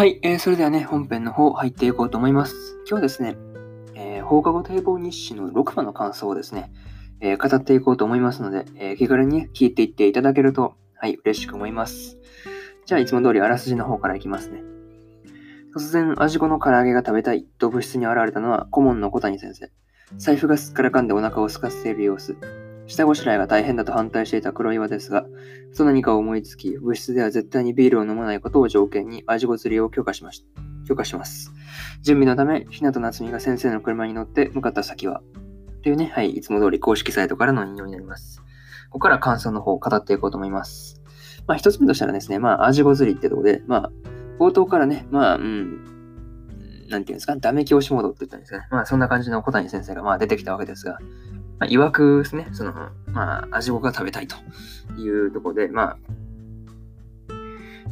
[0.00, 2.78] はい、えー、それではね、本編の方入っていこうと思います。
[2.86, 3.36] 今日はですね、
[3.94, 6.72] えー、放課後堤防日誌の6話の感想をですね、
[7.20, 12.16] えー、語っていこうと思いますので、え、気軽に、聞いていっていただけると、はい、嬉しく思います。
[12.86, 14.62] じゃあ、いつも通りあらすじの方からいきますね。
[15.76, 19.70] 突然、味子の唐揚げが食べたいと部室に現れたのは顧問の小谷先生。
[20.16, 22.38] 財布がすっからかんでお腹を空かせている様子。
[22.90, 25.24] 下ごしらえが大変だと反対していた黒岩ですが、
[25.70, 30.46] ふと何かを思いつき、部室では絶対にビールを飲まないことを条件に味ご釣りを許可しました。
[30.88, 31.52] 許可します。
[32.02, 35.22] 準備のため、ひなとなつみが先生の車に乗って向かった先は、
[35.84, 38.42] というね、はい、いつも通り公式サイトからの引用になります。
[38.90, 41.00] ここから感想の方を語っていこうと思います。
[41.46, 43.90] まあ、一つ目としたらですね、まあ、味ご釣りってとこで、まあ、
[44.40, 45.84] 冒頭からね、まあ、うん、
[46.88, 48.66] なんていうんですか、ダメ教師モードって言ったんですかね。
[48.72, 50.98] まあ、そんな感じの小谷先生がまあ出てきたわけですが、
[51.60, 52.72] まあ、いわくですね、その、
[53.06, 54.36] まあ、味ごが食べたいと
[54.98, 55.98] いうところで、まあ、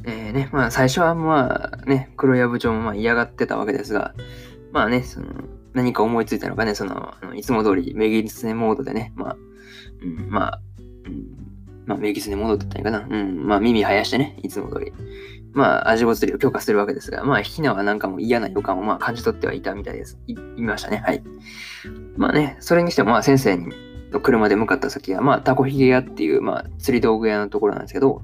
[0.05, 4.15] えー、ね、まあ最初はまあね、黒谷部長もまあ嫌がってたわけですが、
[4.73, 5.27] まあね、その、
[5.75, 9.37] 何か思いついたのかね、その、あのいつも通り、メギスネモードでね、まあ、
[10.03, 10.61] うん、まあ、
[11.07, 11.27] うん、
[11.85, 13.19] まあ、メギスネモードって言ったらいいかな。
[13.19, 14.93] うん、まあ、耳生やしてね、いつも通り。
[15.59, 20.19] まあ、味ご釣りを強化するわけですが、まあ、ひなはなんかも嫌な予感をまあ感じ取ってはいたみたいです。
[20.29, 21.03] い、いましたね。
[21.05, 21.23] はい。
[22.17, 23.73] まあね、それにしても、まあ、先生に、
[24.23, 28.23] 車で向かった先は、まあ、タコヒゲ屋っていう、まあ、釣り道具屋のところなんですけど、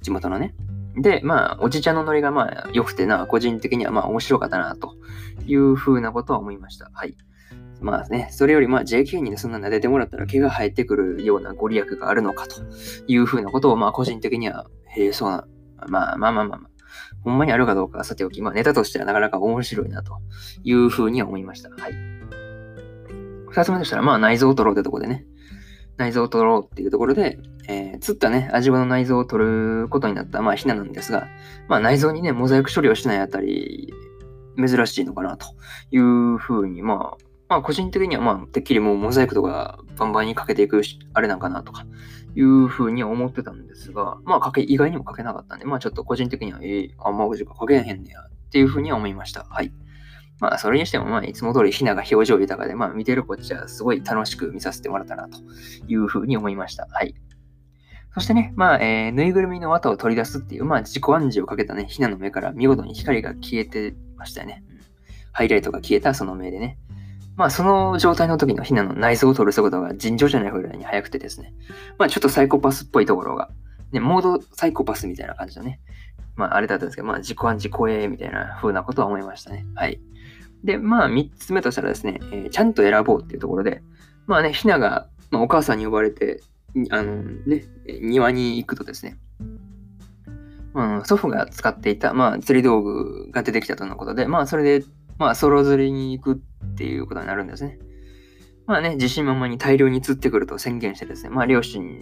[0.00, 0.54] 地元のね。
[0.96, 4.96] で、まあ、おじちゃんのノリがまあ、良くてな、個人的にはまあ、面白かったな、と
[5.46, 6.90] いうふうなことは思いました。
[6.92, 7.16] はい。
[7.80, 12.62] まあね、それよりまあ JK に、そんな撫でてもらったら毛が生えてくるようなご利益があるのかと
[13.06, 15.46] いうふうなことをまあ個人的には、へえ、そうな、
[15.88, 16.70] まあまあまあまあまあ、
[17.22, 20.18] ほんまにあるかどうかはさておき、まあネタとしてはなかなか面白いなと
[20.64, 21.70] いうふうには思いました。
[21.70, 21.92] はい。
[23.48, 25.26] 二つ目としたらまあ内臓を取ろうってとこでね、
[25.96, 27.38] 内臓を取ろうっていうところで、
[27.68, 31.28] えー、釣ったね、味わの内臓を取ることになった、まあ、ひななんですが、
[31.68, 33.92] まあ、内臓にね、モザイク処理をしないあたり、
[34.56, 35.46] 珍しいのかなと
[35.90, 40.80] いうふうに、まあ、まあ、個人的には、まあ、てっきりもうモザイクとかバンバンにかけていく
[41.12, 41.84] あれなんかなとか、
[42.34, 49.44] いうふうには思ってたんですが、まあ、かけ、意外にもかけなかったんで、まあ、ちょっと個人的には、えー、あんまかけへんねや、っていうふうには思いました。
[49.50, 49.70] はい。
[50.40, 55.38] まあ、それにしても、まあ、いつも通りひなが表情豊かで、まあ、見てるこっちはすごい楽しく見させてもらったな、と
[55.86, 56.88] いうふうに思いました。
[56.90, 57.14] はい。
[58.14, 64.64] そしてね、まあ、えー、ぬいぐるみの綿を取り出すっていう、まあ、自己暗示をかけたね、ひなの目から見事に光が消えてましたよね。
[65.32, 66.78] ハイライトが消えたその目でね。
[67.36, 71.54] まあ、その状態の時のひなの内臓を取る速度が尋常じゃないぐらいに速くてですね。
[71.98, 73.50] まあ、ちょっとサイコパスっぽいところが、
[73.90, 75.80] ね、モードサイコパスみたいな感じのね。
[76.36, 79.66] まあ、あれだったんですけど、まあ、自己暗示怖えみたいな風なことは思いましたね。
[79.74, 80.00] はい。
[80.64, 83.82] で、まあ、三つ目としたらですね、えー、ちゃんと選ぼうっていうところで、
[84.26, 86.40] まあね、ひなが、まあ、お母さんに呼ばれて、
[86.90, 87.64] あのね、
[88.00, 89.18] 庭に行くとですね、
[90.74, 94.86] うん、祖父が使っていた、まあ、釣り道具が出てきたとのことで、まあ、それで、
[95.18, 97.78] まあ、ソロ釣りに行くっていうことになるんですね。
[98.66, 101.98] まあね、自信満々に大量に釣ってくると宣言してですね、まあ、両親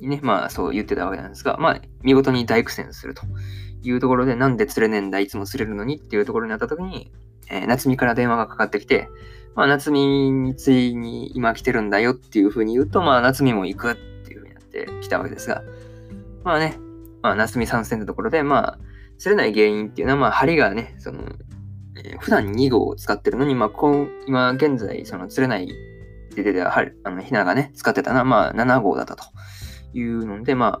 [0.00, 3.22] にね、まあ、そう言ってたわけなんですが、まあ、見事に大苦戦すると
[3.82, 7.12] いうところで、なんで釣れねえんだ、いつも釣れるのにっていうところになった時に、
[7.50, 9.08] えー、夏美から電話がかかってきて、
[9.54, 15.62] まあ、夏美についに今来てるんだよっていうふうに言うと、まあ、夏美も行くっていうふうになってきたわけですが、
[16.42, 16.76] まあね、
[17.22, 18.78] まあ、夏美参戦ってところで、まあ、
[19.18, 21.22] 釣れない原因っていうのは、まあ、針がね、その、
[21.96, 25.68] えー、普段2号を使ってるのに、まあ、こ今現在、その釣れない
[26.34, 29.24] で出てた針、あの、ひながね、使ってたのは、まあ、7号だったと
[29.92, 30.80] いうので、ま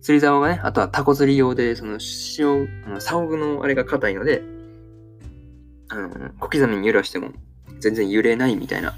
[0.00, 1.98] 釣り竿がね、あとはタコ釣り用で、その、
[2.38, 4.42] 塩、あの、竿具のあれが硬いので、
[5.88, 7.30] あの、小刻みに揺らしても
[7.80, 8.94] 全然揺れないみたいな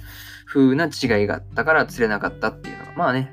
[0.47, 3.33] 風な違いがあったから釣れなかったっていうのは、まあね、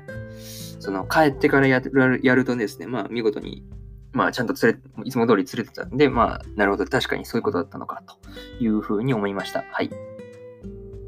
[0.78, 3.64] その帰ってからやるやるとですね、まあ見事に、
[4.12, 8.16] まあちゃんと釣れ、いつも通り釣れてたんで、まあなるほど、確かにそういうことだったのかと
[8.62, 9.64] いう風に思いました。
[9.70, 9.90] はい。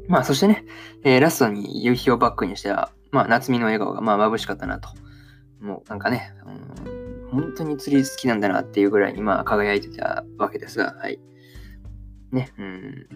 [0.07, 0.65] まあそしてね、
[1.03, 4.89] えー、ラストに夕日をバックにしては、まあ夏美の笑顔がまあ眩しかったなと
[5.59, 6.33] もうなんかね、
[7.31, 11.19] うん、本当に釣り好きなんだなっていうぐらいにまあ輝いてたわけですが、はい。
[12.31, 13.07] ね、うん。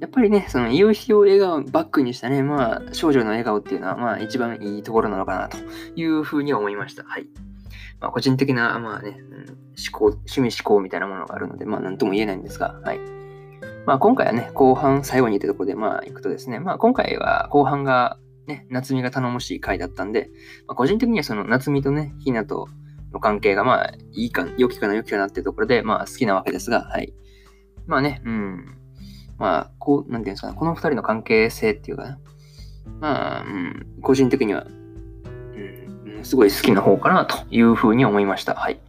[0.00, 5.58] やっぱりね、その夕日を笑顔バックにしたね、まあ少女の笑顔っていうのはまあ一番いいところなのかなと
[5.94, 7.04] いうふうに思いました。
[7.04, 7.26] はい。
[8.00, 9.56] まあ個人的な、まあね、うん、思
[9.92, 12.98] 考、趣味思考みたいなものがあるので、まあなんとも言えないんですが、はい。
[13.86, 20.30] まあ今回はね、後半最後にってところでまあ行くとですね、まあ今回は後半がね、夏美が頼もしい回だったんで、
[20.66, 22.68] まあ、個人的にはその夏美とね、ひなと
[23.12, 27.14] の関係がまあ、いいか、良きかな良きかなっていうところで、まあ好きなわけですが、はい。
[27.86, 28.76] まあね、うん。
[29.38, 32.16] まあ、こう、なんていうんですかね、この二人の関係性っていうか、ね、
[33.00, 34.66] まあ、うん、個人的には、
[36.24, 38.54] すごい好きな方かなというふうに思いました。
[38.54, 38.80] はい。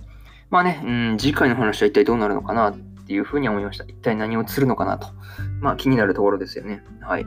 [0.50, 3.86] まあね、うん、次回の話は一体どうなるのかなっていうふうに思いました。
[3.86, 5.08] 一体何をするのかなと。
[5.62, 6.84] まあ気になるところですよね。
[7.02, 7.26] はい。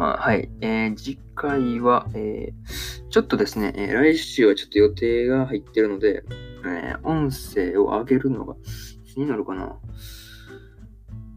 [0.00, 0.48] まあ、はい。
[0.62, 6.24] えー、次回は、えー、ちょっとですね、えー、来週はちょっと予定が入ってるので、
[6.64, 9.76] えー、音声を上げるのが、いつになるかな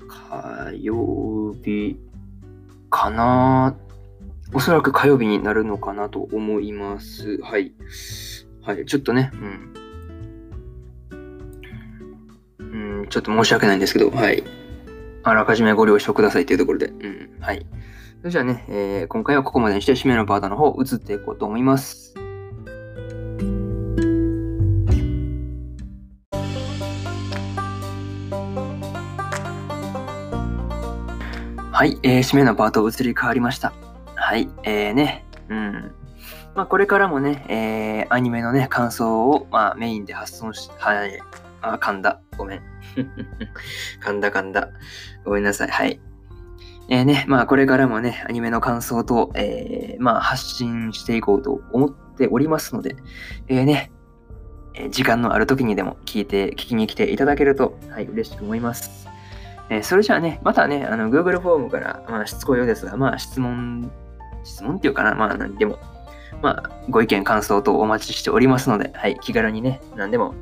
[0.07, 1.99] 火曜日
[2.89, 3.75] かな
[4.55, 7.41] おそらく火曜日になるのかなと思います。
[7.41, 7.73] はい。
[8.61, 8.85] はい。
[8.85, 9.73] ちょっとね、うん。
[12.59, 14.43] うん、ちょっと申し訳ないんですけど、はい。
[15.23, 17.37] あらかじめご了承くださいというところで、うん。
[17.39, 17.65] はい。
[18.19, 22.13] それじゃあね、えー、今回はここまでにして締めのパートの方移っていこうと思います。
[31.71, 33.73] はい、えー、締めのパート移り変わりました。
[34.33, 35.91] はい、えーね、うん。
[36.55, 41.19] まあ、これからもね、えー、アニメのね、感想を、まあ、メインで発送し、はい、
[41.61, 42.19] あ、噛んだ。
[42.35, 42.61] ごめん。
[44.03, 44.69] 噛んだ噛んだ。
[45.23, 45.67] ごめんなさい。
[45.67, 46.01] はい。
[46.89, 52.95] えー、ね、まあこれからもね、アニメの感想と、えー、まあ発信していこうと思っておりますので、
[53.49, 53.91] えー、ね、
[54.73, 59.07] え時間のある時にでも聞いて、聞きに来ていただけると、はい、嬉しく思います。
[59.69, 63.91] えそれじゃあね、またね、あの、Google フォームから、まあ、しつこいようですが、まあ、質問、
[64.43, 65.79] 質問っていうかな、まあ、何でも、
[66.41, 70.33] まあ、ご意見、感想とお待ちしておりますので、はい、気軽にね、何でも、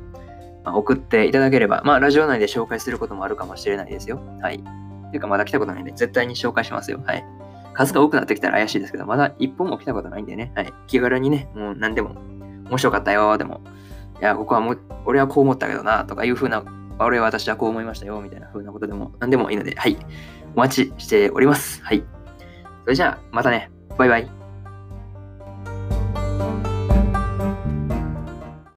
[0.64, 4.20] ま、送っていただければ、まあ、ラジオ内で紹介することもあるかもしれないですよ。
[4.40, 4.62] はい。
[5.12, 7.00] ていうかまだ来たことないんで、絶対に紹介しますよ。
[7.06, 7.24] はい。
[7.74, 10.52] 数が多くなってきたら怪しいですけど、まだ一本も来たことないんでね。
[10.56, 10.72] はい。
[10.88, 12.16] 気軽にね、もう何でも、
[12.68, 13.60] 面白かったよ、でも、
[14.20, 16.64] いや、ここはもう、俺はこう思ったけどな、とかいう風な、
[16.98, 19.96] 俺は私はこう思いましたよ、みたいな風なことでも、何でもいいので、はい。
[20.54, 21.82] お待ちしております。
[21.82, 22.04] はい。
[22.84, 23.70] それじゃあ、またね。
[23.98, 24.41] バイバイ。